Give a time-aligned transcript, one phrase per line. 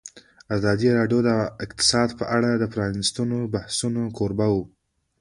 [0.55, 1.29] ازادي راډیو د
[1.65, 3.21] اقتصاد په اړه د پرانیستو
[3.53, 4.63] بحثونو کوربه وه.